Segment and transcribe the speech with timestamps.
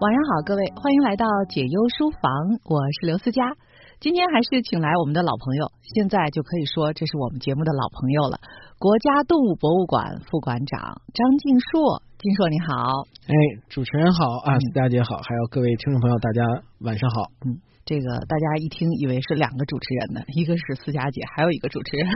[0.00, 2.22] 晚上好，各位，欢迎来到解忧书房，
[2.70, 3.42] 我是刘思佳。
[3.98, 8.38] 今天还是请来我们的老朋友，现在就可以说这是我们节目的老朋友了。
[8.78, 13.10] 国家动物博物馆副馆长张静硕，静硕你好。
[13.26, 13.34] 哎，
[13.66, 16.46] 主持人好啊，思佳姐好，还有各位听众朋友，大家
[16.78, 17.34] 晚上好。
[17.42, 22.06] 嗯，这个大家一听以为是两个主持人呢，一个是思佳姐，还有一个主持人。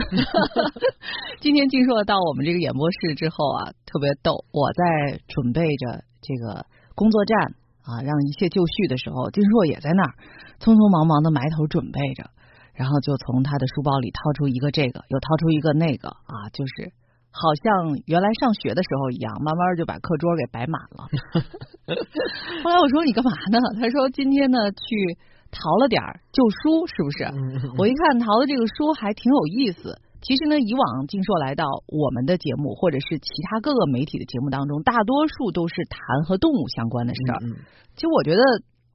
[1.43, 6.63] 今天静硕到我们这个演播室之后啊，特别逗，我在准备着这个
[6.95, 7.59] 工作站。
[7.83, 10.11] 啊，让一切就绪的时候，金硕也在那儿
[10.59, 12.31] 匆匆忙忙的埋头准备着，
[12.73, 16.95] 然后就从他的书包里掏出一个这个，又掏出一个那个啊，就是
[17.29, 21.11] 好像原来上学的时候一样，慢慢就把课桌给摆满了。
[22.63, 23.59] 后来我说你干嘛呢？
[23.81, 25.17] 他说今天呢去
[25.51, 27.27] 淘了点旧书，是不是？
[27.77, 29.99] 我一看淘的这个书还挺有意思。
[30.23, 37.39] 其实呢，以往静硕来到我们的节目，或者是其他各个媒体的节目当中，大多数都是谈和动物相关的事儿。
[37.95, 38.41] 其实我觉得，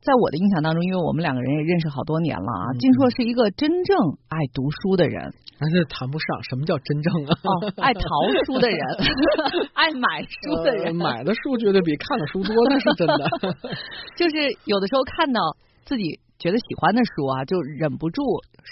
[0.00, 3.96] 在我的印象当中，因为我们两个人也认识好多年了啊，静硕是一个真正
[4.28, 5.34] 爱读书的人。
[5.60, 7.30] 但是谈不上什么叫真正啊？
[7.44, 8.00] 哦，爱淘
[8.46, 8.80] 书的人，
[9.74, 13.28] 爱买书的人，买的书绝对比看的书多，那是真的。
[14.16, 15.40] 就是有的时候看到
[15.84, 16.20] 自己。
[16.38, 18.22] 觉得喜欢的书啊，就忍不住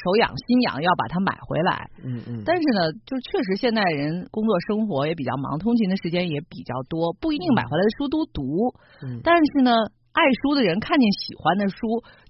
[0.02, 1.88] 手痒心痒，要把它买回来。
[2.04, 2.42] 嗯嗯。
[2.44, 8.42] 但是呢，就确实现代人工作生活也比较忙，通勤的时间也比较多，不一定买回来的书都读。
[9.02, 9.20] 嗯。
[9.24, 9.72] 但是呢，
[10.12, 11.76] 爱书的人看见喜欢的书，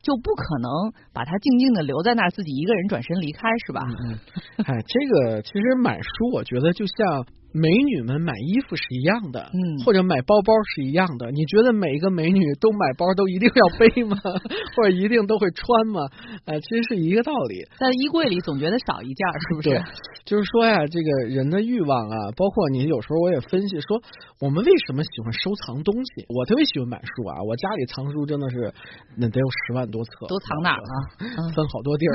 [0.03, 0.70] 就不可能
[1.12, 3.80] 把它静静的留在那儿，自己一个人转身离开，是吧？
[4.05, 4.19] 嗯。
[4.64, 7.27] 哎，这个其实买书，我觉得就像。
[7.56, 11.30] 美女们买衣服是一样的，嗯，或者买包包是一样的。
[11.30, 14.16] 你觉得每一个美女都买包都一定要背吗？
[14.76, 16.00] 或者一定都会穿吗？
[16.44, 17.64] 呃，其实是一个道理。
[17.78, 19.70] 在衣柜里总觉得少一件，是不是？
[19.70, 19.82] 对，
[20.27, 24.00] 就是说呀，这个人的欲望啊，包括你有时候我也分析说，
[24.40, 26.27] 我们为什么喜欢收藏东西？
[26.28, 28.70] 我特别喜欢买书啊，我家里藏书真的是
[29.16, 30.84] 那得有十万多册，都藏哪了？
[31.56, 32.14] 分好多地儿。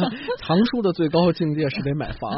[0.40, 2.32] 藏书的最高境界是得买房，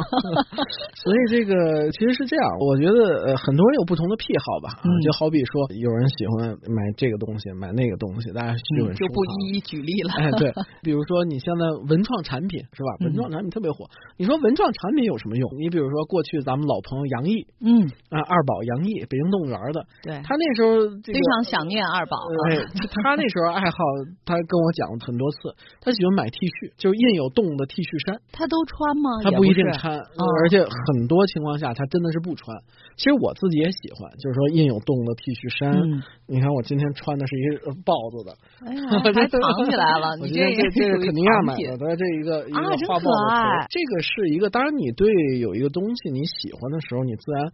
[0.97, 2.40] 所以这个其实是这样。
[2.61, 10.13] 我觉得呃很多人有不同的癖好吧，就好比说有人喜欢买这个东西，买那个东西，大家喜欢就不一一举例了。
[10.17, 10.53] 哎，对，
[10.83, 12.91] 比如说你现在文创产品是吧？
[13.05, 13.87] 文创产品特别火。
[14.17, 15.51] 你说文创产品有什么用？
[15.59, 22.17] 你比如说过去咱们老朋友杨毅，嗯啊二宝杨毅，北京动物园的，对，他那时候非常想念二宝。
[22.51, 22.61] 哎，
[23.03, 23.79] 他那时候爱好，
[24.25, 28.21] 他跟我讲了很多次，他喜欢买 T 恤，就是印有动物的 T 恤衫。
[28.33, 29.09] 他都穿吗？
[29.25, 32.57] 他不一定穿，而且很多情况下他真的是不穿。
[32.97, 35.75] 其实我自己也喜欢，就是说印有动物的 T 恤衫。
[36.29, 38.31] 你看我今天穿的是一个豹子的，
[38.63, 40.15] 哎呀， 还藏起来了。
[40.23, 43.67] 你这这 个肯尼亚买的，这一个一个画豹的头。
[43.73, 45.11] 这个是一个，当然你对
[45.41, 47.51] 有一个东西你喜欢的时候，你自然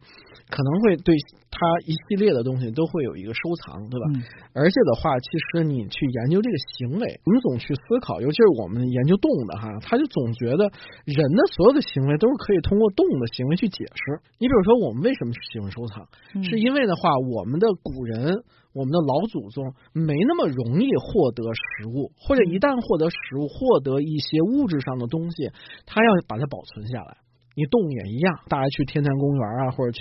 [0.50, 1.16] 可能会对
[1.50, 4.04] 它一系列的东西都会有一个收藏，对吧？
[4.52, 10.68] 而且的话，其实你去研究这个行为，我们总去思考，尤其是我们研究动物的哈，他就总觉得
[11.04, 14.20] 人的所有的行为都是可以通过动物的行为去解释。
[14.38, 16.08] 你比如说，我们为什么喜欢收藏，
[16.42, 18.42] 是因为的话，我们的古人。
[18.76, 25.48] 我们的老祖宗没那么容易获得食物，或者一旦获得食物，获得一些物质上的东西，
[25.86, 27.16] 他要把它保存下来。
[27.56, 30.00] 你动物也一样，大家去天坛公园啊，或者去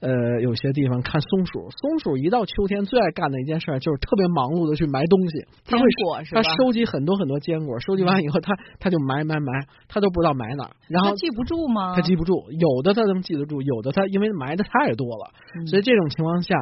[0.00, 5.46] 呃有些地方看松鼠，松鼠一到秋天最爱干的一件事就是特别忙碌的去埋东西。
[5.64, 6.42] 坚果是吧？
[6.42, 10.70] 他收集很多很多坚果，收集完以后，它它就埋埋埋，它都不知道埋哪。
[10.88, 11.94] 然后记不住吗？
[11.94, 15.30] 它记不住，有的它能记得住，有的它因为埋的太多了，
[15.70, 16.54] 所以这种情况下。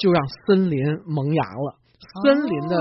[0.00, 1.74] 就让森林萌芽了，
[2.22, 2.76] 森林的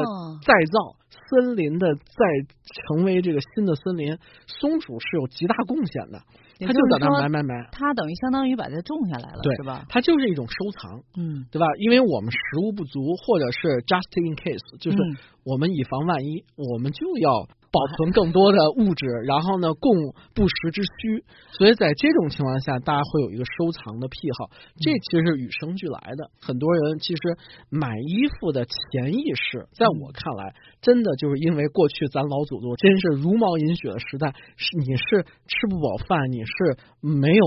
[0.46, 2.46] 再造，森林的再
[2.86, 6.22] 成为这个新的森林，松鼠是有极大贡献的。
[6.60, 9.86] 它就在那买买买，他等于相当于把它种下来了，是吧？
[9.90, 11.68] 它就是一种收藏，嗯，对吧？
[11.78, 14.98] 因为我们食物不足，或者是 just in case，就是
[15.44, 17.48] 我们以防万一，我们就要。
[17.72, 19.94] 保存更多的物质，然后呢，供
[20.34, 21.24] 不时之需。
[21.52, 26.32] 所以在这种情况下，大家会有一个收藏的癖好，这其实是与生俱来的。
[26.40, 27.22] 很多人其实
[27.70, 37.46] 买衣服的潜意识，在我看来，真的就是因为过去咱老祖宗真是茹毛饮血的时代，是你是吃不饱饭，你是没有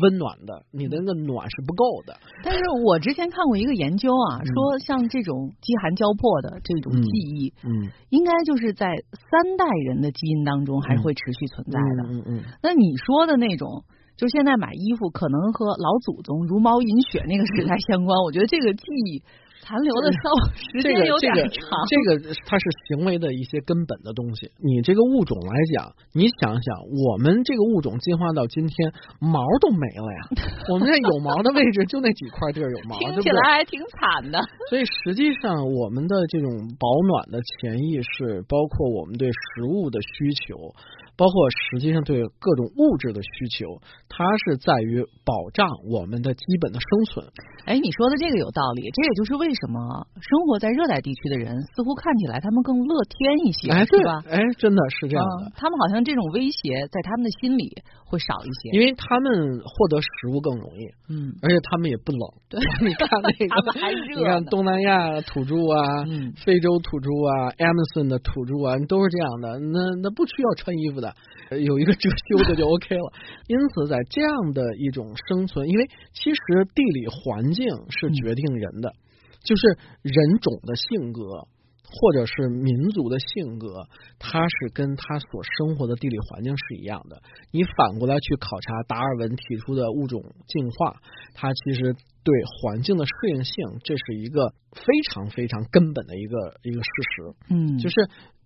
[0.00, 2.16] 温暖的，你的那个暖是不够的。
[2.42, 9.50] 但是我之前看过一个研究啊，说像这种饥寒交迫的这种记忆，嗯，应该就是在三。
[9.60, 12.08] 代人的基因当中还是会持续存在的。
[12.08, 12.42] 嗯嗯。
[12.62, 13.84] 那你说的那种，
[14.16, 18.16] 就现在买衣服可能和老祖宗茹毛饮血那个时代相关。
[18.24, 19.22] 我觉得这个记忆
[19.62, 20.18] 残留的寿
[20.56, 21.68] 时间有点长。
[21.88, 24.50] 这个它是行为的一些根本的东西。
[24.58, 26.76] 你这个物种来讲，你想想，
[27.06, 30.20] 我们这个物种进化到今天，毛都没了呀。
[30.72, 34.40] 我们这有毛的位置就那几块地儿有毛，听起来还挺惨的。
[34.68, 40.74] 所以实际上，我们的这种保暖的潜意识，包括我们对食物的需求。
[41.20, 43.76] 包括实际上对各种物质的需求，
[44.08, 47.28] 它是在于保障我们的基本的生存。
[47.68, 49.76] 哎，你说的这个有道理，这也就是为什么
[50.16, 54.24] 生活在热带地区的人似乎看起来他们更乐天一些，是吧？
[54.32, 55.52] 哎，真的是这样的。
[55.56, 57.68] 他们好像这种威胁在他们的心里
[58.08, 62.24] 会少一些，因为他们获得食物更容易，嗯，而且他们也不冷。
[62.48, 64.16] 对，你看那个， 他们还热。
[64.16, 69.60] 你看东南亚土著啊，嗯非洲土著啊，Amazon 的土著啊，都是这样的。
[69.60, 71.09] 那那不需要穿衣服的。
[71.50, 73.12] 有一个遮羞的就 OK 了，
[73.48, 76.40] 因此在这样的一种生存，因为其实
[76.74, 78.94] 地理环境是决定人的，
[79.42, 81.48] 就是人种的性格
[81.92, 83.88] 或者是民族的性格，
[84.20, 87.20] 它是跟他所生活的地理环境是一样的。
[87.50, 91.02] 你反过来去考察达尔文提出的物种进化，
[91.34, 97.54] 它其实对环境的适应性，这是一个非常非常根本的一个一个事实。
[97.54, 97.96] 嗯，就是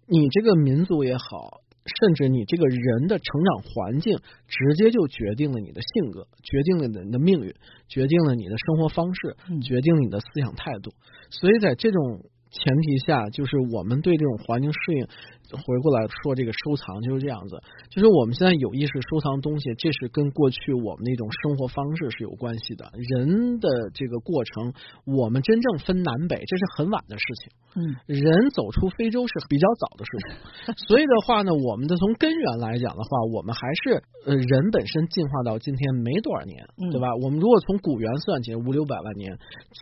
[0.07, 1.61] 你这个民族也好。
[1.85, 7.55] 甚至你这个人的成长环境，直接就决定了你的性格，决定了你的命运，
[7.89, 10.93] 决定了你的生活方式，决定了你的思想态度。
[11.31, 12.25] 所以在这种。
[12.57, 15.09] 前提下，就是我们对这种环境适应，
[15.53, 17.59] 回过来说这个收藏就是这样子，
[17.91, 22.93] 就是我们现在有意识收藏东西，这是跟过去我们那种生活方式是有关系的。
[22.95, 24.73] 人的这个过程，
[25.05, 27.53] 我们真正分南北，这是很晚的事情。
[27.77, 37.09] 嗯，人走出非洲是比较早的事情， 所以的话呢，我们的从根源来讲的话，我们还是呃人本身进化到今天没多少年，对吧？
[37.21, 39.37] 我们如果从古猿算起，五六百万年，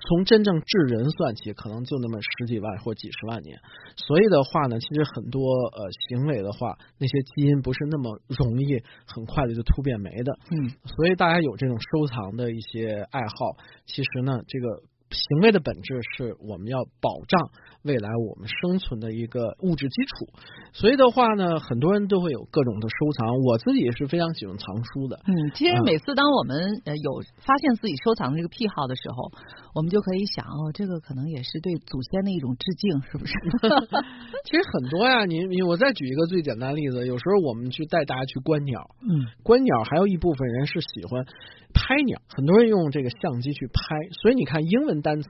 [0.08, 2.62] 从真正智人算起，可能就那么十几。
[2.62, 3.58] 万或几十万年，
[3.96, 10.38] 所以的话呢，其实很多呃行为的话，那些基因不是那么容易很快的就突变没的。
[10.50, 13.56] 嗯，所以大家有这种收藏的一些爱好，
[13.86, 17.50] 其实呢，这个行为的本质是我们要保障。
[17.82, 20.30] 未来我们生存的一个物质基础，
[20.72, 23.26] 所以的话呢，很多人都会有各种的收藏。
[23.42, 25.18] 我自己也是非常喜欢藏书的。
[25.26, 27.10] 嗯，其实每次当我们呃有
[27.44, 29.32] 发现自己收藏的这个癖好的时候，
[29.74, 33.34] 我们就可以想哦，这个可能也是对祖先的一种致敬，是不是？
[34.46, 41.26] 其实很多呀，你你我再举一个最简单的例子，有时候我们去带大家去观鸟，嗯，观鸟还有一部分人是喜欢
[41.72, 45.28] 拍鸟，很多人用这个相机去拍，所以你看英文单词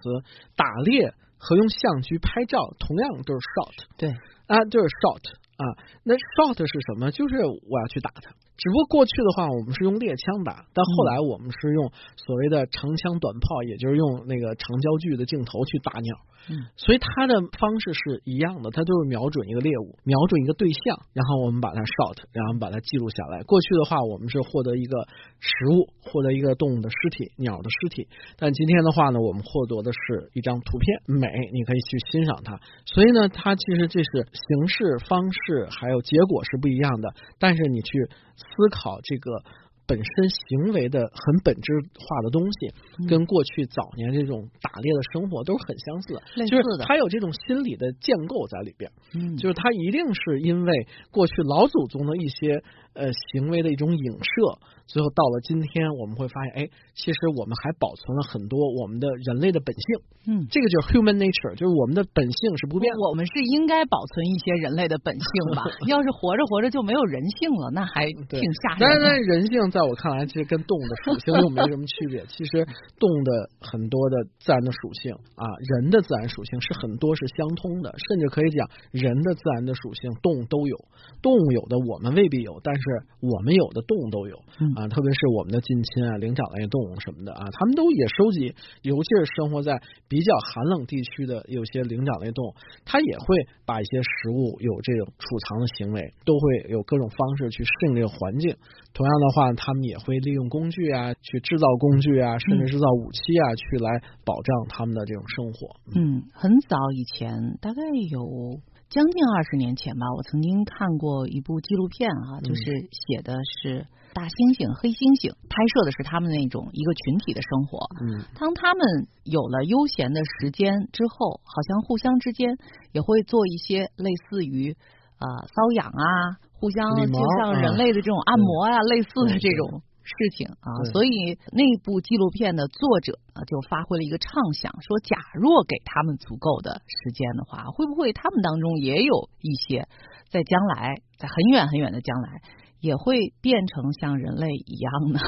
[0.56, 1.14] 打猎。
[1.44, 4.10] 和用相机拍照同样都是 shot，对
[4.46, 5.18] 啊，就是 shot
[5.56, 5.64] 啊，
[6.04, 7.10] 那 shot 是什么？
[7.10, 8.30] 就是我要去打它。
[8.62, 16.14] 只不过过去的话，我们是用猎枪打，但后来我们是用所谓的长枪短炮，也就是用那个长焦距的镜头去打鸟。
[16.50, 23.42] 嗯，所以它的方式是一样的，它都是瞄准一个猎物，瞄准一个对象，然后我们把它 shot，然后把它记录下来。
[23.42, 25.06] 过去的话，我们是获得一个
[25.38, 28.08] 食物，获得一个动物的尸体，鸟的尸体。
[28.38, 32.58] 但今天的话呢，我们获得的是一张图片，美，你可以去欣赏它。
[32.86, 38.10] 所以呢，它其实这是形式、方式还有结果是不一样的，但是你去
[38.52, 39.42] 思考这个。
[39.84, 42.72] 本身行为的很本质化的东西，
[43.08, 52.62] 跟过去早年这种打猎的生活都是很相似的，就是他有这种心理的建构在里边，嗯，就是他一定是因为过去老祖宗的一些
[52.94, 54.58] 呃行为的一种影射。
[54.86, 59.86] 最后到了今天，我们会发现，哎，其实我们还保存了很多我们的人类的本性。
[60.26, 62.92] 嗯，这个就是 human nature，就是我们的本性是不变。
[63.08, 65.26] 我们是应该保存一些人类的本性
[65.56, 65.64] 吧？
[65.88, 68.84] 要是活着活着就没有人性了，那还挺吓人。
[68.84, 72.26] 但是人性在我看来，其实跟动物的属性又没什么区别。
[72.28, 72.66] 其实
[73.00, 75.46] 动物的很多的自然的属性啊，
[75.80, 80.76] 人的自然属性是很多是相通的，甚至可以讲人的自然的属性动物都有，
[81.22, 82.81] 动物有的我们未必有，但是
[83.20, 84.36] 我们有的动物都有。
[84.60, 84.72] 嗯。
[84.74, 93.26] 啊，特别是我们的近亲啊，灵长类动物什么的啊，他们都也收集，尤其是生活在比较寒冷地区的有些灵长类动物，它也会
[93.64, 98.56] 把一些食物有这种储藏的行为，都会有各种方式去适应这个环境。
[98.94, 103.90] 同样的话，他们也会利用工具啊，去制造工具啊，甚至制造武器啊，去来
[104.24, 105.76] 保障他们的这种生活。
[105.94, 108.60] 嗯，很早以前，大概有
[108.92, 113.86] 将近二十年前吧，我曾经看过一部纪录片啊，就是写的是。
[114.12, 117.80] 大猩猩、黑猩猩拍摄的是他们那种一个群体的生活。
[118.04, 118.84] 嗯，当他们
[119.24, 122.60] 有了悠闲的时间之后，好像互相之间
[122.92, 124.76] 也会做一些类似于
[125.16, 130.84] 呃瘙痒啊，互相就像人类的这种按摩呀，类似的这种事情啊。
[130.92, 139.88] 所以那部纪录片的作者啊，就发挥了一个畅想，说假若给他们足够的时间的话，会不会他们当中也有一些
[140.30, 142.42] 在将来，在很远很远的将来。
[142.82, 145.20] 也会变成像人类一样的。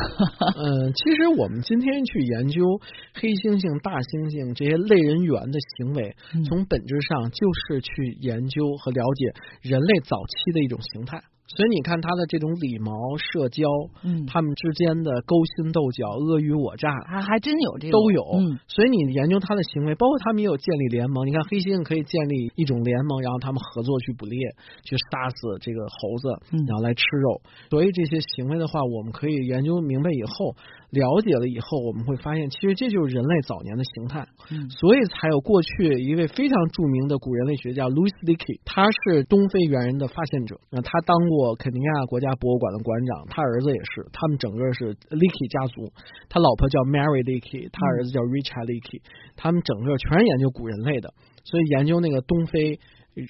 [0.57, 2.81] 嗯， 其实我们今天去研究
[3.15, 6.17] 黑猩猩、大猩猩这些类人猿的行为，
[6.49, 11.23] 从本质上就是去研究和了解人类早期的一种形态。
[11.47, 13.65] 所以你看他的这种礼貌、社交，
[14.03, 18.23] 嗯，他们之间的勾心斗角、尔虞我诈，还还真有这个都有。
[18.39, 21.27] 嗯，所以你研究他的行为，包括他们也有建立联盟。
[21.27, 24.39] 你看黑猩猩可以建立一种联盟，然后他们合作去捕猎，
[24.85, 26.29] 去杀死这个猴子，
[26.67, 27.43] 然后来吃肉。
[27.71, 30.57] 所以这些行为的话，我们可以研究明白以后。
[30.95, 34.71] 了解了以后，我们会发现，其实这就是人类早年的形态，嗯。
[34.71, 45.93] 所以才有过去一位非常著名的古人类学家 Louis Leakey，他是东非猿人的发现者，那他当过肯尼亚国家博物馆的馆长，他儿子也是，他们整个是 Leakey 家族，
[46.31, 49.03] 他老婆叫 Mary Leakey，他儿子叫 Richard Leakey，
[49.37, 51.13] 他们整个全是研究古人类的，
[51.45, 52.79] 所以研究那个东非。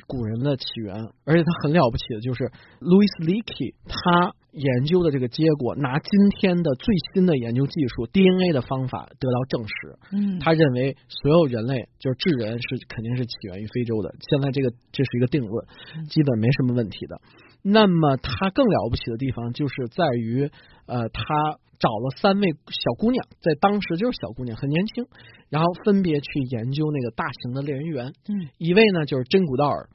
[0.07, 2.45] 古人的起源，而且他很了不起的，就是
[2.81, 9.75] Louis Leakey，他研究的这个结果，拿今天的最新的研究技术 DNA 的方法得到证实。
[10.13, 15.67] 嗯，他认为所有人类就是智人是肯定是起源于非洲的，现在这个这是一个定论，
[16.09, 17.21] 基本没什么问题的。
[17.63, 20.51] 那么他更了不起的地方，就是在于
[20.87, 21.59] 呃他。
[21.79, 25.07] 找了三位小姑娘，在当时就是小姑娘，很年轻，
[25.49, 28.13] 然后分别去研究那个大型的猎人猿。
[28.29, 29.89] 嗯，一位呢就是真古道尔，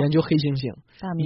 [0.00, 0.74] 研究黑猩猩；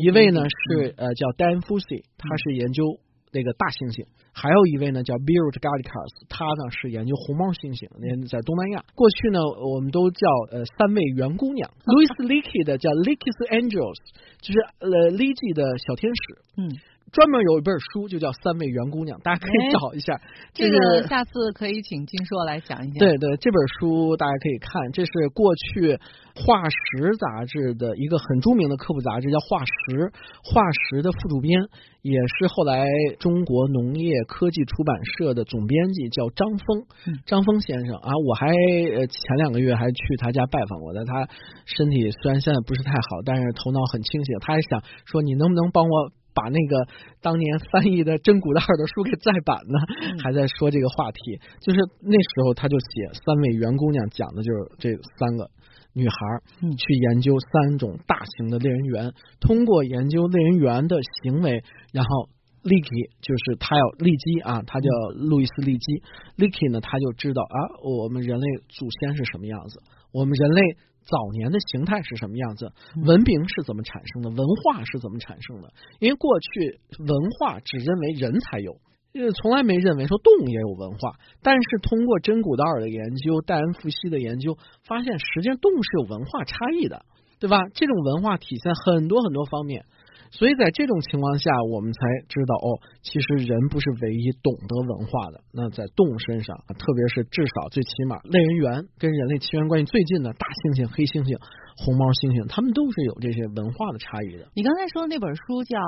[0.03, 3.01] 一位呢是呃叫 Dan Fusi，他是研究
[3.33, 7.87] 那个大猩猩；还有一位呢叫 Bill g a l i c a s 他呢是研究红毛猩猩。
[7.99, 11.71] 那在东南亚，过去呢我们都叫呃三位圆姑娘。
[11.87, 13.99] Louis Leakey 的叫 Leakey's Angels，
[14.43, 16.23] 就是呃 Leakey 的小天使。
[16.57, 16.90] 嗯。
[17.13, 20.15] 专门有一本书，就叫《三位圆姑娘》，大家可以找一下。
[20.55, 22.99] 这个下次可以请金硕来讲一讲。
[22.99, 25.95] 对对，这本书大家可以看，这是过去
[26.39, 29.75] 《化石》杂志的一个很著名的科普杂志，叫《化石》。
[30.47, 31.59] 《化石》的副主编
[32.03, 32.87] 也是后来
[33.19, 36.87] 中国农业科技出版社的总编辑，叫张峰。
[37.27, 41.27] 张峰先生啊，我还前两个月还去他家拜访过，但他
[41.67, 44.39] 身体虽然现在不是太好，但是头脑很清醒。
[44.39, 46.13] 他还想说，你能不能帮我？
[46.35, 46.87] 把那个
[47.21, 49.79] 当年翻译的真古道的书给再版呢，
[50.23, 51.39] 还在说这个话题。
[51.61, 52.87] 就是那时候他就写
[53.25, 55.51] 三位圆姑娘，讲的就是这三个
[55.93, 56.17] 女孩
[56.61, 62.29] 去研究三种大型的猎人猿，通过研究猎人猿的行为，然后
[62.63, 62.89] 利基
[63.21, 66.03] 就是他要利基啊，他叫路易斯利基，
[66.37, 69.81] 利基呢他就知道啊，我们人类祖先是什么样子，
[70.13, 70.63] 我们人类。
[71.07, 72.73] 早年的形态是什么样子？
[72.97, 74.31] 文明是怎么产生的？
[74.31, 75.73] 文化是怎么产生的？
[75.99, 78.79] 因为过去文化只认为人才有，
[79.15, 81.19] 呃，从来没认为说动物也有文化。
[81.43, 87.05] 但是通过真古道尔的研究、戴恩·富西的研究，发现实际上动物是有文化差异的，
[87.39, 87.59] 对吧？
[87.75, 89.87] 这种文化体现很多很多方面。
[90.31, 95.43] 所以在这种情况下，我们才知道哦，其实人不是唯一懂得文化的。
[95.53, 101.39] 那在动物身上，特别是至少最起码类人猿跟人类亲缘关系最近的大猩猩、黑猩猩、
[101.77, 104.49] 红毛猩猩，他们都是有这些文化的差异的。
[104.55, 105.79] 你刚才说的那本书叫？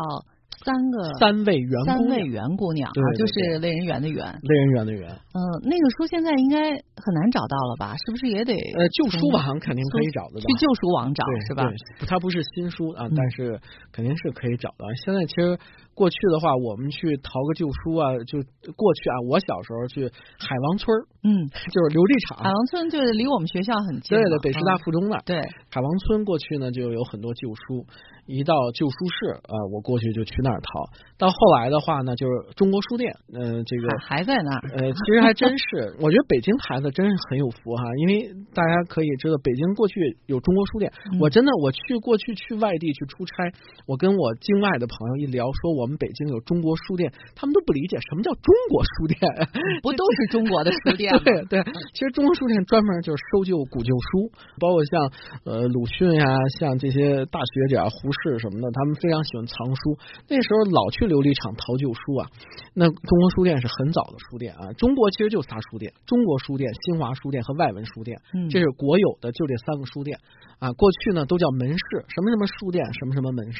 [0.65, 5.09] 三个三位圆三位圆姑娘啊，就是类人猿的猿，类人猿的猿。
[5.09, 7.95] 嗯，那个书现在应该很难找到了吧？
[8.05, 11.65] 是不是也得呃旧书网肯定可以找得到，去旧书网找是吧？
[12.07, 13.61] 它不是新书啊，但是
[13.93, 14.87] 肯定是可以找到。
[15.05, 15.59] 现在其实。
[16.03, 18.43] 过去的话，我们去淘个旧书啊，就
[18.75, 19.15] 过去啊。
[19.31, 20.91] 我小时候去海王村
[21.23, 22.43] 嗯，就是琉璃厂。
[22.43, 24.19] 海王村就是离我们学校很近。
[24.19, 25.23] 对对，北师大附中那。
[25.23, 25.39] 对，
[25.71, 27.87] 海王村过去呢，就有很多旧书。
[28.27, 30.91] 一到旧书市啊，我过去就去那儿淘。
[31.19, 34.63] 到后来的话呢，就是中国书店，嗯，这个还在那儿。
[34.75, 40.91] 呃，其实还真是，我觉得北京孩子真是很有福哈，因为大家可以知道，北京过去有中国书店。
[41.21, 43.51] 我真的，我去过去去外地去出差，
[43.87, 49.19] 我跟我境外的朋友一聊，说我们北京有中国书店，他们都不理解什么叫中国书店，
[49.83, 51.13] 不都是中国的书店？
[51.25, 54.31] 对对，其实中国书店专门就是收旧古旧书，
[54.61, 55.13] 包括像
[55.45, 56.25] 呃鲁迅呀，
[56.61, 58.13] 像这些大学者胡。
[58.23, 58.71] 适什么的？
[58.71, 59.97] 他们非常喜欢藏书，
[60.29, 62.29] 那时候老去琉璃厂淘旧书啊。
[62.77, 64.71] 那中国书店是很早的书店啊。
[64.77, 68.21] 中国其实就仨书店：中国书店、新华书店和外文书店。
[68.53, 70.21] 这是国有的，就这三个书店。
[70.61, 71.83] 啊，过去呢都叫门市，
[72.13, 73.59] 什么什么书店，什么什么门市。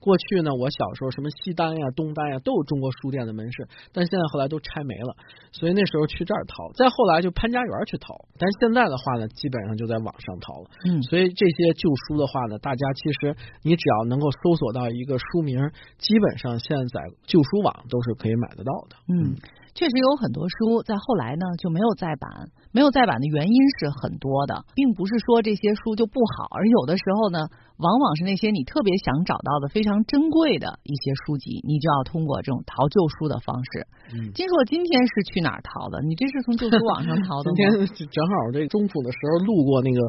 [0.00, 5.12] 过去呢，我小时候什么西单呀、东单呀，都有中国书店的门市，但现在后来都拆没了，
[5.52, 6.72] 所以那时候去这儿淘。
[6.72, 10.70] 再后来就潘家园去淘，但现在的话呢，基本上就在网上淘了。
[10.88, 15.60] 嗯，所以这些旧书的话呢，大家其实你只要能够搜索到一个书名，
[15.98, 18.96] 基本上现在旧书网都是可以买得到的。
[19.12, 19.36] 嗯。
[19.74, 27.38] 确实有很多书在后来呢就没有再版，没有再版的原因是很多的，并不是说这些书就不好，而有的时候呢，
[27.78, 33.86] 往往是那些你特别想找到的非常珍贵的一些书籍，你就要通过这种淘旧书的方式。
[34.12, 36.02] 嗯，金硕今天是去哪儿淘的？
[36.02, 37.56] 你这是从旧书网上淘的 吗？
[37.56, 40.00] 今天正好这中午的时候路过那个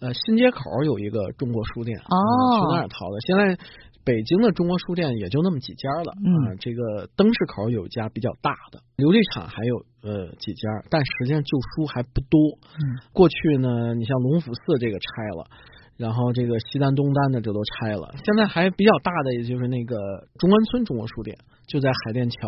[0.00, 2.14] 呃新街口有一个中国书店，哦，
[2.58, 3.20] 去那儿淘的。
[3.26, 3.58] 现在。
[4.04, 12.38] 北京的中国书店也就那么几家了，嗯，这个灯市口有一家比较大的，琉璃厂还有呃几家，但实际上旧书还不多。
[12.76, 15.48] 嗯，过去呢，你像龙福寺这个拆了，
[15.96, 19.96] 然后这个西单、东单的这都拆了，现在还比较大的，也就是那个
[20.38, 22.38] 中关村中国书店，就在海淀桥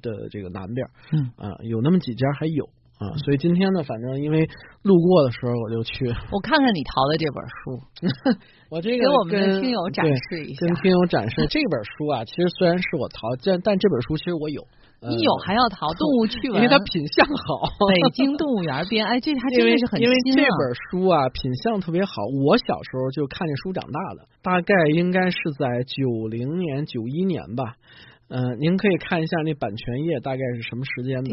[0.00, 2.70] 的这个南边，嗯啊，有那么几家还有。
[3.04, 4.48] 啊，所以今天呢，反正因为
[4.82, 8.38] 路过的时候我就去，我看看你淘的这本书，
[8.70, 14.66] 我这个给我们的听友展示一下，跟听友展示这本书啊，其实虽然是我淘，但但这本书其实我有，
[15.00, 22.12] 你有还要淘动物趣闻，因为它品相好，北京动物园编，哎，这还 真的是很因为这本书啊品相特别好，
[22.44, 27.76] 我小时候就看这书长大的，大概应该是在九零年九一年吧。
[28.28, 31.30] 嗯，您可以看一下那版权页，大概是什么时间的？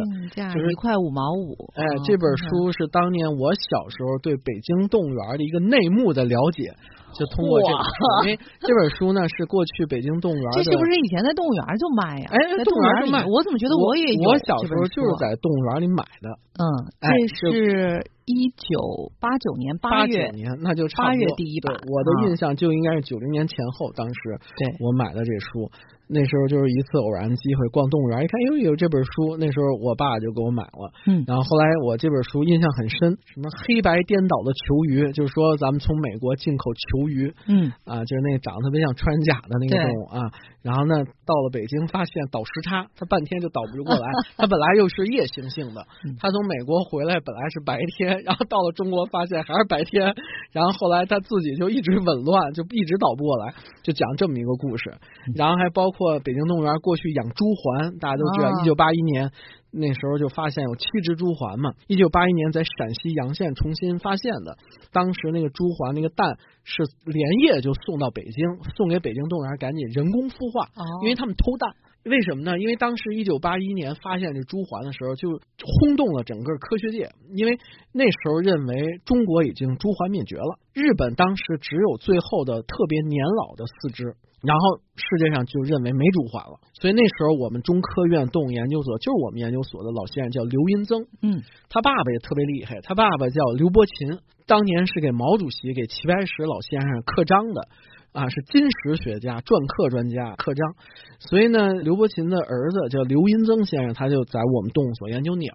[0.54, 1.56] 就是一块五毛五。
[1.76, 6.74] 哎，这本书是当年我小时候对北京动物园的一个内幕的了解。
[7.12, 7.76] 就通过这个，
[8.24, 12.32] 因为这本书呢是过去北京动物园这是不是以前在动物园就卖呀？
[12.32, 14.16] 哎，在动物园就卖，我怎么觉得我也？
[14.24, 16.32] 我小时候就是在动物园里买的。
[16.56, 16.64] 嗯，
[17.04, 21.76] 这是一九八九年八月年，那就八月第一版。
[21.76, 24.16] 我的印象就应该是九零年前后，当时
[24.56, 25.70] 对我买的这书，
[26.12, 30.92] 那时候就是一次偶然的机会逛动物园，一看哟有这本书，那时候我爸就给我买了。
[31.08, 37.34] 嗯，然后后来我这本书印象很深，什么黑白颠倒的球鱼，就是说咱们从美国进口球鱼。
[37.48, 37.72] 嗯。
[37.86, 44.08] 啊，就是那个长得特别像穿甲的那个动物啊，然后呢，到了北京发现倒时差，它半天就倒不过来。
[44.38, 45.86] 它本来又是夜行性的，
[46.20, 50.14] 它从美国回来本来是白天，然后到了中国发现还是白天，
[50.52, 53.54] 然后后来它自己就一直紊乱，就一直倒不过来，
[53.84, 54.92] 就讲这么一个故事。
[55.36, 59.32] 然后还包括北京动物园过去养朱鹮，大家都知道，一九八一年。
[59.74, 64.58] 那时候就发现有七只朱鹮嘛，一九八一年在陕西洋县重新发现的。
[64.92, 68.44] 当时那个朱鹮那个蛋是连夜就送到北京，
[68.76, 70.68] 送给北京动物园赶紧人工孵化，
[71.04, 71.72] 因为他们偷蛋。
[72.04, 72.58] 为什么呢？
[72.60, 75.30] 因为当时一九八一年发现这朱鹮的时候，就
[75.64, 77.60] 轰动了整个科学界，因为
[77.92, 84.16] 那时候认为中国已经朱鹮灭绝了，日本当时只有最后的特别年老的四只。
[84.42, 97.70] 然后世界上就认为没朱鹮了，所以那时候我们中科院动物研究所就是我们研究所的老先生叫刘银增，嗯，他爸爸也特别厉害，他爸爸叫刘伯禽，当年是给毛主席给齐白石老先生刻章的。
[98.14, 100.76] 啊，是金石学家、篆刻专家、刻章，
[101.20, 105.54] 所以呢，刘伯禽的儿子叫刘银增先生，他就在我们动物所研究鸟。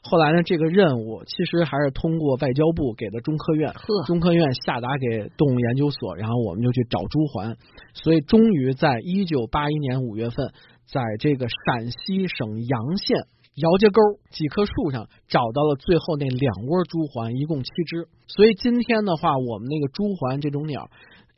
[0.00, 3.74] 后来呢，这个任务其实还是通过外交部给的中科院，
[4.06, 7.56] 中科院下达给动物研究所，然后我们就去找朱鹮。
[7.92, 10.52] 所以，终于在一九八一年五月份，
[10.86, 18.08] 在这个陕西省洋县姚家沟几棵树上找到了最后那两窝朱鹮，一共七只。
[18.26, 20.88] 所以今天的话，我们那个朱鹮这种鸟。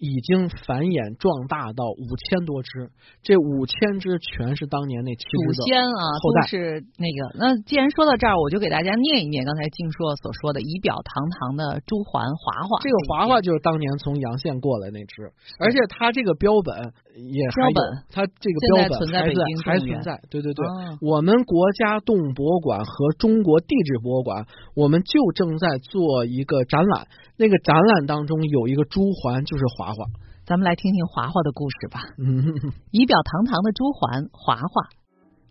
[0.03, 2.91] 已经繁衍壮大到五千多只，
[3.23, 7.38] 这五千只全是当年那七祖先啊，后代是那个。
[7.38, 12.83] 那既然说到这儿，我就给大家念一念刚才静硕所说的仪表堂堂的朱鹮华华。
[12.83, 15.31] 这个华华就是当年从阳县过来那只，
[15.62, 20.20] 而且它这个标本也标本，它这个标本还在还存在。
[20.31, 20.64] 对对对，
[21.01, 27.07] 我们国家动物博物馆和中国地质博物馆，我们就正在做一个展览。
[27.37, 30.05] 那个展览当中有一个朱鹮，就是华华。
[30.44, 32.01] 咱们来听听华华的故事吧。
[32.90, 34.88] 仪表堂堂的朱鹮华华，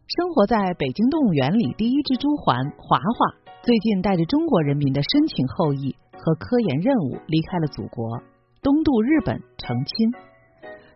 [0.07, 8.19] 生活在北京动物园里第一只朱鹮华华，最近带着中国人民的深情厚谊和科研任务离开了祖国，
[8.61, 10.30] 东渡日本成亲。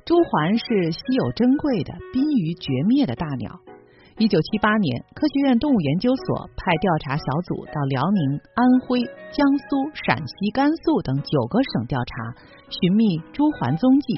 [0.06, 3.58] 朱鹮是稀有珍贵的、濒于绝灭的大鸟。
[4.22, 9.02] 一九七八年，科学院动物研究所派调查小组到辽宁、安徽、
[9.34, 12.38] 江苏、陕西、甘肃等九个省调查，
[12.70, 14.14] 寻觅朱鹮踪迹，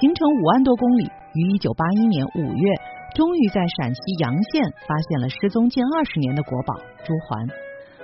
[0.00, 1.04] 行程五万多公里。
[1.04, 2.64] 于一九八一年五月，
[3.12, 7.52] 终于在陕西洋县发现了失踪近二十年的国宝朱鹮。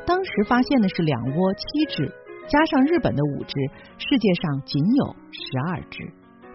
[0.05, 1.65] 当时发现的是两窝七
[1.97, 2.13] 只，
[2.45, 3.57] 加上日本的五只，
[3.97, 5.41] 世界上仅有十
[5.73, 6.13] 二只。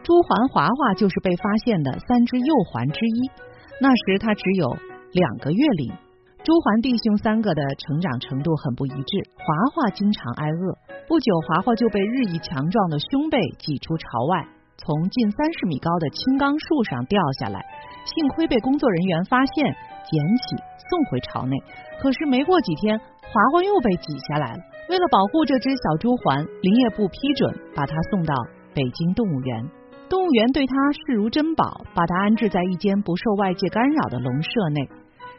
[0.07, 3.27] 朱环华华就是被发现的三只幼鹮之一。
[3.83, 4.71] 那时他只有
[5.11, 5.91] 两个月龄，
[6.47, 9.43] 朱环弟兄三个的成长程度很不一致，华
[9.75, 10.63] 华经常挨饿。
[11.11, 14.47] 不久，华华就被日益强壮的兄辈挤出巢外，
[14.79, 17.59] 从近三十米高的青冈树上掉下来，
[18.07, 19.75] 幸亏被工作人员发现，
[20.07, 20.15] 捡
[20.47, 20.55] 起
[20.87, 21.51] 送回巢内。
[21.99, 24.63] 可是没过几天，华华又被挤下来了。
[24.87, 28.33] 为了保护这只小朱环，林业部批准把它送到
[28.71, 29.67] 北京动物园。
[30.09, 34.89] 动物园对它视如珍宝，把它安置在一间不受外界干扰的笼舍内。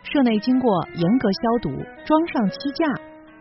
[0.03, 1.71] 舍内经过严格消毒，
[2.05, 2.85] 装上栖架，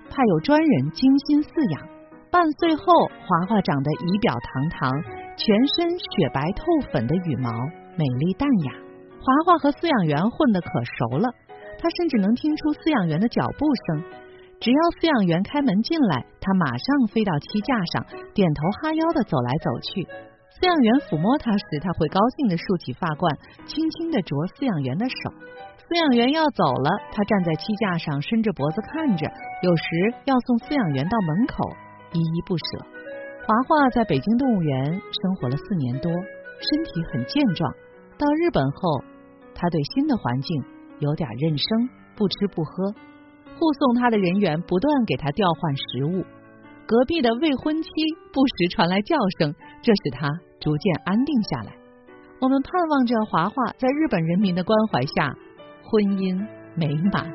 [0.10, 1.88] 派有专人精心饲养。
[2.32, 2.84] 半岁后，
[3.28, 4.92] 华华长得仪表堂堂，
[5.36, 7.52] 全身雪白透粉的羽毛，
[8.00, 8.72] 美丽淡雅。
[9.20, 11.28] 华华和饲养员混得可熟了，
[11.80, 14.04] 他甚至能听出饲养员的脚步声。
[14.60, 20.08] 只要饲养员开门进来，他马上飞到栖架上，点头哈腰的走来走去。
[20.58, 23.30] 饲养员抚摸它时，它会高兴的竖起发冠，
[23.70, 25.30] 轻轻的啄饲养员的手。
[25.86, 29.30] 饲养员要走了，它站在栖架上，伸着脖子看着，
[29.62, 29.86] 有时
[30.26, 31.62] 要送饲养员到门口，
[32.10, 32.66] 依依不舍。
[33.46, 37.70] 华华在北京动物园生活了四年多，身体很健壮。
[38.18, 39.06] 到日本后，
[39.54, 40.50] 他对新的环境
[41.06, 41.70] 有点认生，
[42.18, 42.98] 不吃不喝。
[43.54, 46.26] 护送他的人员不断给他调换食物。
[46.88, 47.90] 隔壁的未婚妻
[48.32, 50.30] 不时传来叫声，这使他
[50.62, 51.76] 逐渐安定下来。
[52.40, 55.36] 我们盼望着华华在日本人民的关怀下。
[55.90, 56.38] 婚姻
[56.76, 57.26] 美满。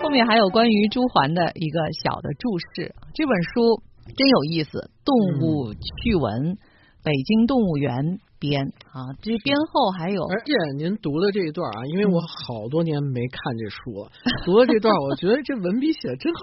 [0.00, 3.82] 后面还有关于朱桓的一个小的注释，这本书
[4.16, 6.56] 真有意思，动物趣闻，
[7.02, 8.18] 北京动物园。
[8.38, 14.10] 编啊，这编后还有，而且您读的这一段啊，因为我好多年没看这书了，
[14.44, 16.42] 读了这段，我觉得这文笔写的真好，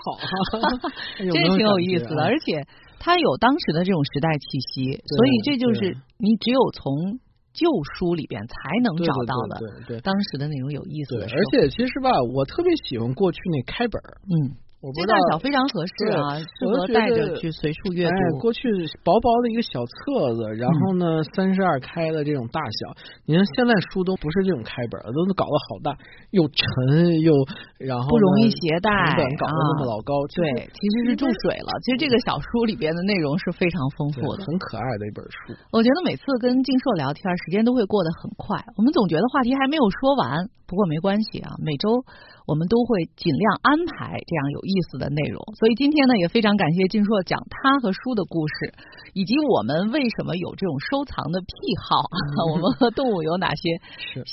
[1.17, 2.65] 这挺有意思的，而且
[2.99, 7.19] 它有当时的这种时代气息，所以这就是你只有从
[7.53, 11.25] 旧书里边才能找到的，对对，当时的那种有意思的。
[11.25, 14.58] 而且其实吧，我特别喜欢过去那开本嗯。
[14.91, 18.39] 这大小非常合适啊，适合带着去随处阅读。
[18.39, 18.67] 过去
[19.00, 22.91] 薄薄的一个小册子，然后呢，三十二开的这种大小。
[23.24, 25.96] 你看现在书都不是这种开本，都搞得好大，
[26.32, 27.32] 又沉又
[27.80, 30.12] 然后不容易携带，成本搞得那么老高。
[30.36, 31.72] 对，其实是注水了。
[31.88, 35.56] 其实这个小书里边的内容是非常丰富的，很可爱的一本书。
[35.72, 38.60] 我觉得每次跟静硕聊天，时间都会过得很快。
[38.76, 42.04] 我们总觉得话题还没有说完，不过没关系啊，每周。
[42.45, 48.73] 我们都会尽量安排这样有意思的内容，所以今天呢也非常感谢静硕讲他和书的故事，
[49.13, 51.47] 以及我们为什么有这种收藏的癖
[51.79, 52.03] 好，
[52.51, 53.79] 我们和动物有哪些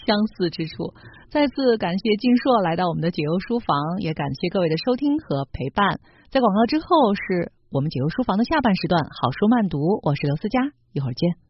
[0.06, 0.94] 相似之处。
[1.30, 6.00] 再次感谢静硕来到我们的解忧书房，也感谢各位的收听和陪伴。
[6.30, 10.58] 在广告之后是我们解忧书房的下半时段，好书慢读，我是刘思佳，
[10.92, 11.49] 一会儿见。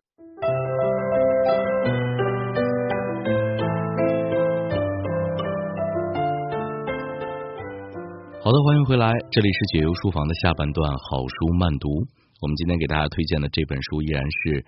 [8.51, 11.89] 好的，欢迎回来，这里是解忧书房的下半段好书慢读。
[12.41, 14.63] 我们今天给大家推荐的这本书依然是《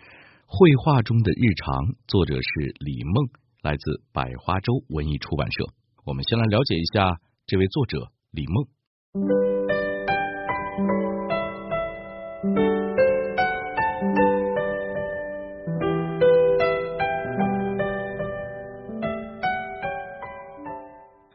[0.46, 1.74] 绘画中的日常》，
[2.06, 3.26] 作者是李梦，
[3.60, 5.64] 来自百花洲文艺出版社。
[6.04, 9.51] 我们先来了解一下这位作者李梦。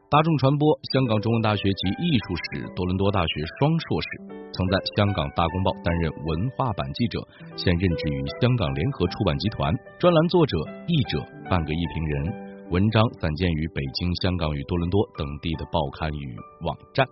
[0.10, 4.08] 大众传播，香港中文大学及艺术史，多伦多大学双硕士，
[4.54, 7.20] 曾在香港大公报担任文化版记者，
[7.58, 17.06] 现任职于香港联合出版集团，专栏作者、译者，半个艺评人，文章散见于北京、香港与多伦多等地的报刊与网站。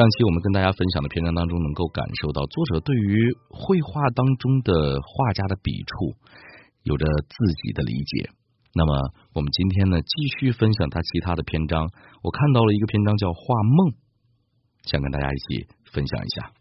[0.00, 6.16] 上期我们跟大家分享的篇章当中，能够感受到作者对于绘画当中的画家的笔触
[6.84, 8.30] 有着自己的理解。
[8.72, 8.96] 那么
[9.34, 11.90] 我们今天呢，继续分享他其他的篇章。
[12.22, 13.92] 我看到了一个篇章叫《画梦》，
[14.88, 16.59] 想跟大家一起分享一下。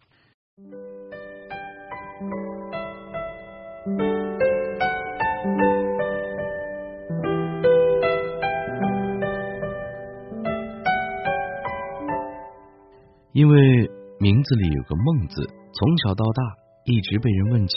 [13.31, 13.89] 因为
[14.19, 16.43] 名字里有个“梦”字，从小到大
[16.85, 17.75] 一直被人问起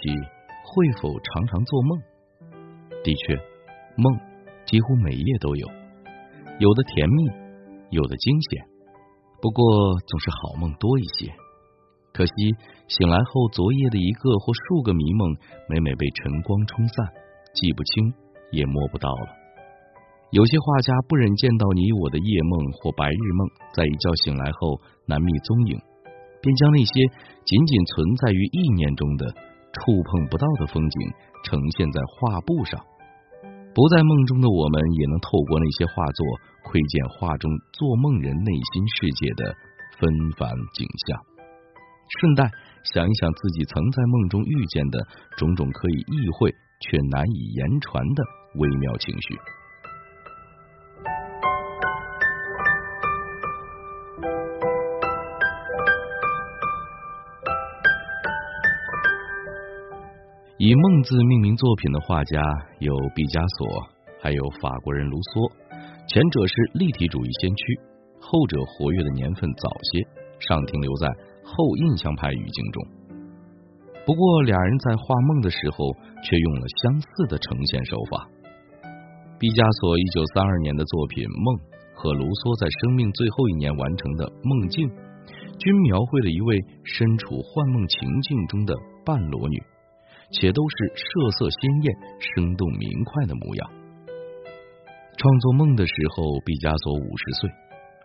[0.65, 2.01] 会否常常做梦。
[3.05, 3.37] 的确，
[3.97, 4.19] 梦
[4.65, 5.69] 几乎每夜都有，
[6.59, 7.27] 有的甜蜜，
[7.91, 8.65] 有的惊险，
[9.43, 11.31] 不过总是好梦多一些。
[12.15, 12.33] 可惜
[12.89, 15.37] 醒来后，昨夜的一个或数个迷梦，
[15.69, 17.07] 每每被晨光冲散，
[17.55, 18.15] 记不清，
[18.53, 19.42] 也摸不到了。
[20.33, 23.45] 有些画家不忍见到你我的夜梦或白日梦，
[23.77, 25.77] 在一觉醒来后难觅踪影，
[26.41, 27.05] 便将那些
[27.45, 31.13] 仅仅存在于意念中的触碰不到的风景
[31.45, 32.81] 呈现在画布上。
[33.77, 36.25] 不在梦中的我们，也能透过那些画作，
[36.65, 39.53] 窥见画中做梦人内心世界的
[40.01, 40.09] 纷
[40.41, 41.21] 繁景象。
[42.09, 42.49] 顺带
[42.89, 44.97] 想一想自己曾在梦中遇见的
[45.37, 46.49] 种种可以意会
[46.81, 48.25] 却难以言传的
[48.57, 49.37] 微妙情绪。
[60.63, 62.41] 以梦字命名作品的画家
[62.79, 63.83] 有毕加索，
[64.23, 65.51] 还有法国人卢梭。
[66.07, 67.65] 前者是立体主义先驱，
[68.23, 70.07] 后者活跃的年份早些，
[70.39, 71.11] 尚停留在
[71.43, 72.79] 后印象派语境中。
[74.07, 75.83] 不过，俩人在画梦的时候
[76.23, 78.23] 却用了相似的呈现手法。
[79.43, 81.59] 毕加索一九三二年的作品《梦》
[81.99, 84.87] 和卢梭在生命最后一年完成的《梦境》，
[85.59, 86.55] 均描绘了一位
[86.87, 89.59] 身处幻梦情境中的半裸女。
[90.33, 93.71] 且都是色色鲜艳、生动明快的模样。
[95.17, 97.51] 创作梦的时候，毕加索五十岁，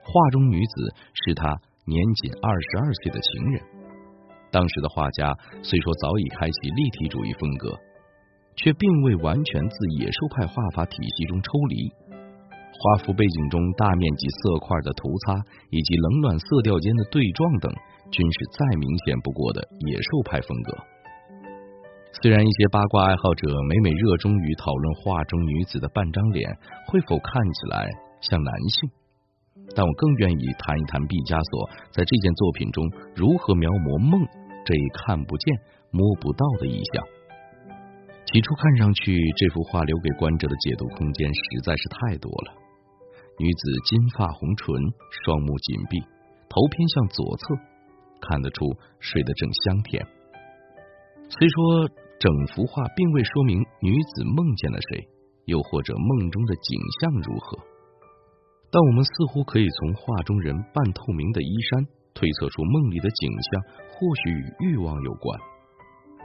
[0.03, 0.93] 画中女子
[1.25, 1.49] 是他
[1.85, 3.61] 年仅二十二岁的情人。
[4.51, 7.75] 当时的画家虽说早已开启立体主义风格，
[8.55, 11.91] 却并未完全自野兽派画法体系中抽离。
[12.79, 15.33] 画幅背景中大面积色块的涂擦，
[15.71, 17.73] 以及冷暖色调间的对撞等，
[18.11, 20.77] 均是再明显不过的野兽派风格。
[22.13, 26.49] 虽然一些八卦爱好者每每热衷于讨论画中女子的半张脸
[26.87, 27.87] 会否看起来
[28.21, 28.89] 像男性，
[29.75, 32.83] 但我更愿意谈一谈毕加索在这件作品中
[33.15, 34.19] 如何描摹梦
[34.65, 35.55] 这一看不见、
[35.91, 37.05] 摸不到的意象。
[38.25, 42.51] 起初看上去，这幅画留给观者的解读空间实在是太多了。
[43.39, 44.67] 女子金发红唇，
[45.23, 46.01] 双目紧闭，
[46.49, 47.55] 头偏向左侧，
[48.19, 48.65] 看得出
[48.99, 50.03] 睡得正香甜。
[51.29, 51.89] 虽说。
[52.19, 55.07] 整幅画并未说明女子梦见了谁，
[55.45, 57.59] 又或者梦中的景象如何，
[58.71, 61.85] 但我们似乎可以从画中人半透明的衣衫
[62.15, 65.39] 推测出梦里的景象或许与欲望有关。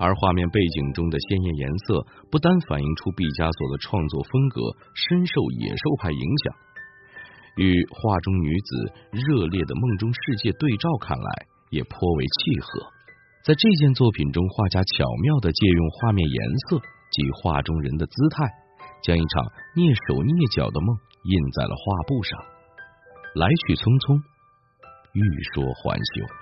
[0.00, 4.62] 而画面背景中的鲜艳颜色不单反映出毕加索的创作风格
[4.94, 6.54] 深受野兽派影响，
[7.58, 12.88] 与画中女子热烈的梦中世界对照，看来也颇为契合。
[13.44, 16.78] 在这件作品中，画家巧妙的借用画面颜色
[17.10, 18.46] 及画中人的姿态，
[19.02, 19.42] 将一场
[19.74, 20.94] 蹑手蹑脚的梦
[21.26, 22.38] 印在了画布上。
[23.34, 24.22] 来去匆匆，
[25.10, 25.22] 欲
[25.54, 26.41] 说还休。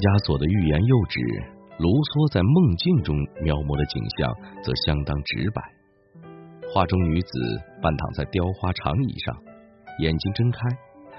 [0.00, 1.20] 加索的欲言又止，
[1.78, 4.32] 卢梭在梦境中描摹的景象
[4.64, 5.60] 则相当直白。
[6.72, 7.30] 画中女子
[7.82, 9.34] 半躺在雕花长椅上，
[9.98, 10.58] 眼睛睁开，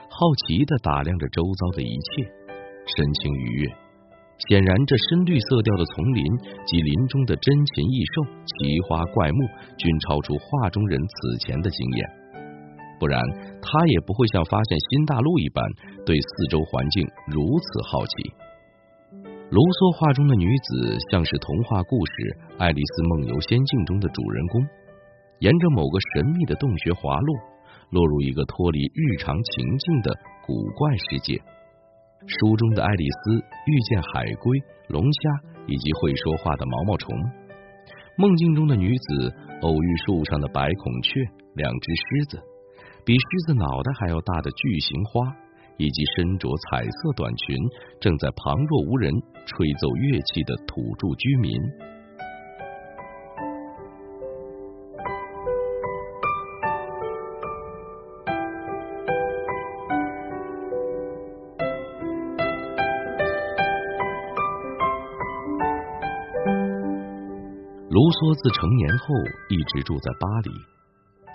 [0.07, 0.17] 好
[0.47, 2.25] 奇的打量着周遭的一切，
[2.87, 3.69] 神情愉悦。
[4.49, 6.23] 显然，这深绿色调的丛林
[6.65, 9.39] 及林中的珍禽异兽、奇花怪木，
[9.77, 12.09] 均超出画中人此前的经验。
[12.97, 13.21] 不然，
[13.61, 15.61] 他也不会像发现新大陆一般
[16.05, 18.33] 对四周环境如此好奇。
[19.51, 22.15] 卢梭画中的女子像是童话故事
[22.55, 24.63] 《爱丽丝梦游仙境》中的主人公，
[25.43, 27.35] 沿着某个神秘的洞穴滑落，
[27.91, 30.15] 落入一个脱离日常情境的
[30.47, 31.35] 古怪世界。
[32.23, 34.55] 书中的爱丽丝遇见海龟、
[34.87, 35.19] 龙虾
[35.67, 37.11] 以及会说话的毛毛虫，
[38.15, 39.35] 梦境中的女子
[39.67, 41.19] 偶遇树上的白孔雀、
[41.59, 42.39] 两只狮子。
[43.03, 45.27] 比狮子脑袋还要大的巨型花，
[45.81, 47.57] 以及身着彩色短裙、
[47.99, 49.11] 正在旁若无人
[49.47, 51.59] 吹奏乐器的土著居民。
[67.89, 69.15] 卢梭自成年后
[69.49, 70.80] 一直住在巴黎。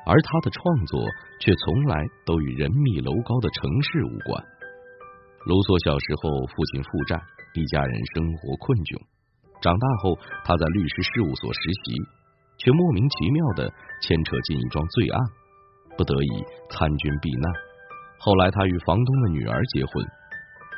[0.06, 1.02] 而他的创作
[1.42, 4.38] 却从来都与人密楼高的城市无关。
[5.50, 7.18] 卢梭小时候父亲负债，
[7.58, 8.94] 一家人生活困窘。
[9.58, 10.14] 长大后，
[10.46, 11.98] 他在律师事务所实习，
[12.58, 13.66] 却莫名其妙的
[13.98, 15.18] 牵扯进一桩罪案，
[15.98, 16.30] 不得已
[16.70, 17.46] 参军避难。
[18.22, 20.06] 后来，他与房东的女儿结婚，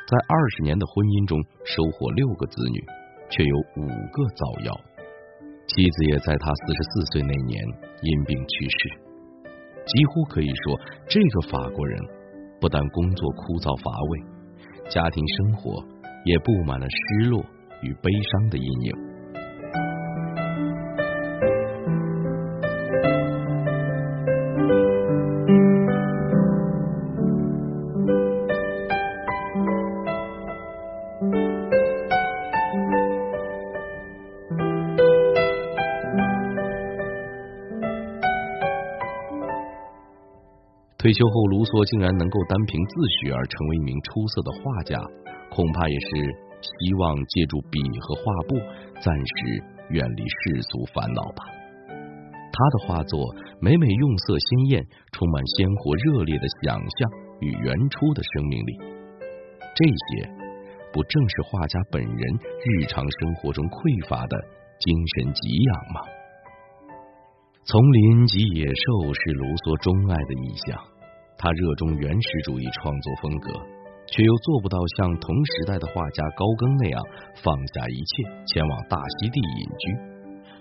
[0.09, 2.81] 在二十年的婚姻中收获六个子女，
[3.29, 4.73] 却有五个早夭。
[5.69, 7.61] 妻子也在他四十四岁那年
[8.01, 9.08] 因病去世。
[9.89, 11.99] 几乎可以说，这个法国人
[12.61, 14.19] 不但工作枯燥乏味，
[14.89, 15.83] 家庭生活
[16.25, 17.41] 也布满了失落
[17.81, 19.08] 与悲伤的阴影。
[41.19, 44.95] 退休后，卢梭竟然能够单凭自学而成为一名出色的画家，
[45.51, 46.07] 恐怕也是
[46.63, 48.55] 希望借助笔和画布
[49.03, 49.59] 暂时
[49.91, 51.43] 远离世俗烦恼吧。
[52.55, 53.19] 他的画作
[53.59, 57.11] 每每用色鲜艳，充满鲜活热烈的想象
[57.43, 58.71] 与原初的生命力。
[59.75, 60.23] 这些
[60.95, 62.23] 不正是画家本人
[62.63, 64.39] 日常生活中匮乏的
[64.79, 65.99] 精神给养吗？
[67.67, 70.79] 丛林及野兽是卢梭钟爱的意象，
[71.39, 73.47] 他热衷原始主义创作风格，
[74.11, 76.99] 却又做不到像同时代的画家高更那样
[77.41, 78.11] 放下一切
[78.45, 79.83] 前往大溪地隐居，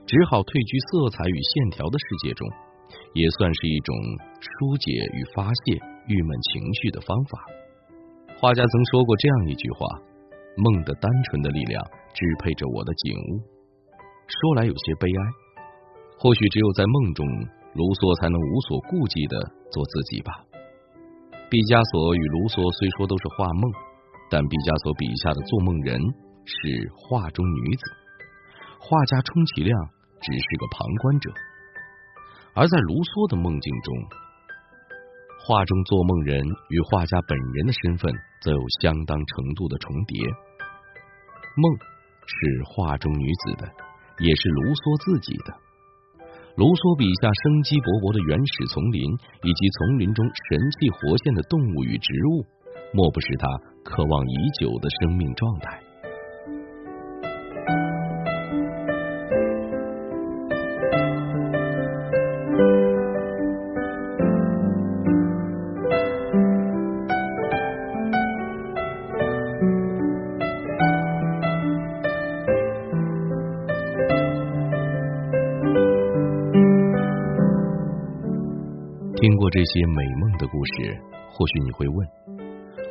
[0.07, 2.47] 只好退居色彩与线条的世界中，
[3.13, 3.91] 也算是一种
[4.39, 7.43] 疏解与发泄郁闷情绪的方法。
[8.39, 9.83] 画家曾说过这样一句话
[10.63, 11.83] ：“梦的单纯的力量
[12.15, 13.43] 支配着我的景物。”
[14.31, 15.21] 说来有些悲哀。
[16.21, 17.27] 或许只有在梦中，
[17.75, 19.35] 卢梭才能无所顾忌的
[19.75, 20.31] 做自己吧。
[21.51, 23.65] 毕加索与卢梭虽说都是画梦，
[24.29, 25.97] 但毕加索笔下的做梦人
[26.45, 26.53] 是
[26.93, 27.83] 画中女子，
[28.77, 29.73] 画家充其量
[30.21, 31.33] 只是个旁观者。
[32.53, 33.89] 而在卢梭的梦境中，
[35.41, 38.13] 画中做梦人与画家本人的身份
[38.45, 40.21] 则有相当程度的重叠。
[41.57, 41.65] 梦
[42.29, 42.37] 是
[42.69, 43.65] 画中女子的，
[44.21, 45.57] 也是卢梭自己的。
[46.59, 48.99] 卢梭笔下生机勃勃的原始丛林，
[49.47, 52.43] 以及丛林中神气活现的动物与植物，
[52.91, 53.47] 莫不是他
[53.87, 55.88] 渴望已久的生命状态。
[79.75, 80.97] 些美梦的故事，
[81.31, 82.07] 或许你会问：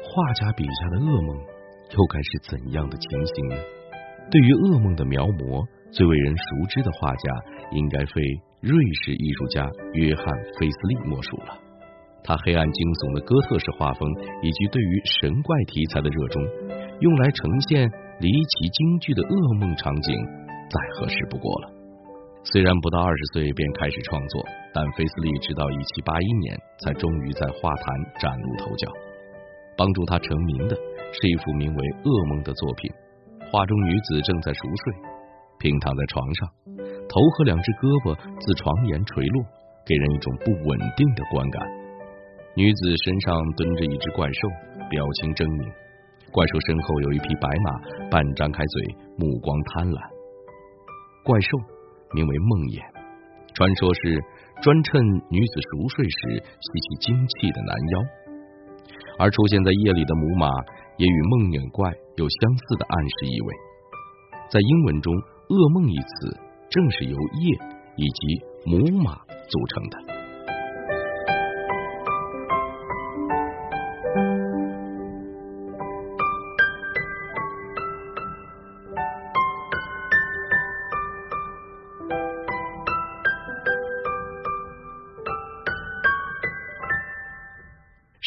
[0.04, 3.56] 画家笔下的噩梦又该是怎样的情形呢？
[4.30, 7.26] 对于噩梦的描摹，最为人熟知的画家
[7.72, 8.22] 应该非
[8.62, 9.64] 瑞士艺术家
[9.94, 10.26] 约翰·
[10.60, 11.58] 菲斯利莫属了。
[12.24, 14.04] 他黑暗惊悚的哥特式画风，
[14.44, 16.44] 以及对于神怪题材的热衷，
[17.00, 17.88] 用来呈现
[18.20, 20.12] 离奇惊惧的噩梦场景，
[20.68, 21.77] 再合适不过了。
[22.50, 24.42] 虽然不到二十岁便开始创作，
[24.74, 27.86] 但菲斯利直到一七八一年才终于在画坛
[28.22, 28.88] 崭露头角。
[29.76, 30.76] 帮助他成名的
[31.12, 31.76] 是一幅名为
[32.08, 32.90] 《噩梦》的作品。
[33.52, 34.96] 画中女子正在熟睡，
[35.60, 36.40] 平躺在床上，
[37.12, 39.44] 头和两只胳膊自床沿垂落，
[39.84, 41.60] 给人一种不稳定的观感。
[42.56, 44.42] 女子身上蹲着一只怪兽，
[44.88, 45.68] 表情狰狞。
[46.32, 48.76] 怪兽身后有一匹白马，半张开嘴，
[49.20, 50.00] 目光贪婪。
[51.28, 51.76] 怪兽。
[52.14, 52.80] 名为梦魇，
[53.54, 54.22] 传说是
[54.62, 57.96] 专趁女子熟睡时吸其精气的男妖，
[59.20, 60.48] 而出现在夜里的母马
[60.98, 63.50] 也与梦魇怪有相似的暗示意味。
[64.50, 65.14] 在英文中，
[65.50, 66.32] 噩梦一词
[66.70, 67.46] 正是由夜
[68.00, 68.22] 以及
[68.64, 70.07] 母马组成的。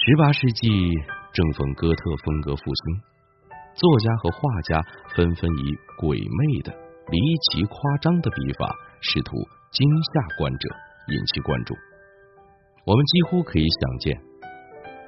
[0.03, 0.67] 十八世纪
[1.35, 3.03] 正逢哥特风格复兴，
[3.75, 4.81] 作家和画家
[5.15, 6.73] 纷纷以鬼魅的、
[7.13, 7.19] 离
[7.53, 9.37] 奇夸张的笔法，试图
[9.71, 10.71] 惊吓观者，
[11.13, 11.75] 引起关注。
[12.87, 14.17] 我们几乎可以想见，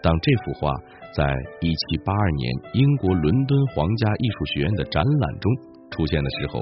[0.02, 0.70] 当这幅画
[1.16, 1.24] 在
[1.62, 5.50] 一七八二年英国伦敦皇家艺术学院的展览中
[5.90, 6.60] 出现的时候，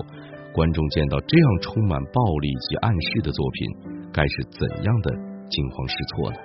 [0.54, 3.68] 观众见到这样充满暴力及暗示的作品，
[4.12, 5.10] 该是怎样的
[5.50, 6.36] 惊慌失措呢？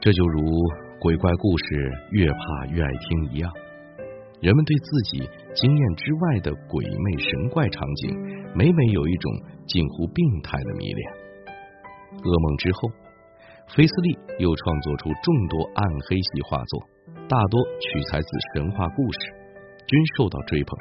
[0.00, 0.40] 这就如。
[1.02, 1.64] 鬼怪故事
[2.12, 3.52] 越怕越爱听一样，
[4.40, 8.14] 人们对自己经验之外的鬼魅神怪场景，
[8.54, 9.32] 每每有一种
[9.66, 11.02] 近乎病态的迷恋。
[12.22, 12.88] 噩梦之后，
[13.74, 16.78] 菲斯利又创作出众多暗黑系画作，
[17.26, 19.18] 大多取材自神话故事，
[19.88, 20.78] 均受到追捧。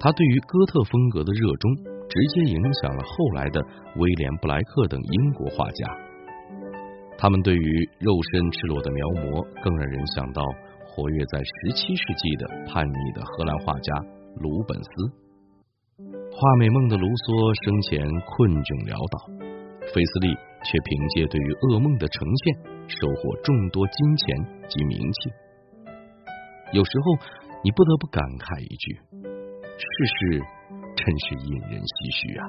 [0.00, 1.70] 他对于哥特风格的热衷，
[2.10, 3.62] 直接影响了后来的
[4.02, 6.05] 威廉布莱克等英国画家。
[7.18, 10.42] 他们对于肉身赤裸的描摹，更让人想到
[10.84, 13.92] 活跃在十七世纪的叛逆的荷兰画家
[14.36, 14.90] 鲁本斯。
[16.30, 19.16] 画美梦的卢梭生前困窘潦倒，
[19.94, 22.56] 菲斯利却凭借对于噩梦的呈现，
[22.86, 24.24] 收获众多金钱
[24.68, 25.30] 及名气。
[26.72, 27.44] 有时候。
[27.64, 28.94] 你不得不感慨一句：
[29.74, 30.38] 世事
[30.94, 32.46] 真是引人唏嘘啊！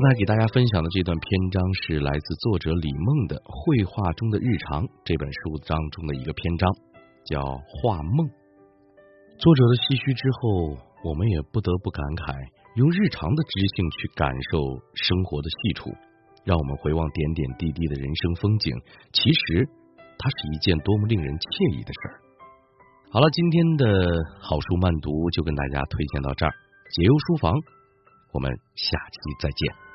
[0.00, 6.64] 刚才给大家分享的这段篇章是来自作者李梦的《绘画中的日常》这本书当中的一个篇章，
[7.28, 7.36] 叫
[7.68, 8.24] 《画梦》。
[9.36, 12.32] 作者的唏嘘之后，我们也不得不感慨。
[12.80, 15.92] 用日常的知性去感受生活的细处，
[16.48, 18.72] 让我们回望点点滴滴的人生风景。
[19.12, 19.68] 其实，
[20.16, 22.14] 它是一件多么令人惬意的事儿。
[23.12, 23.84] 好了，今天的
[24.40, 26.52] 好书慢读就跟大家推荐到这儿。
[26.88, 27.52] 解忧书房，
[28.32, 28.48] 我们
[28.80, 29.89] 下期再见。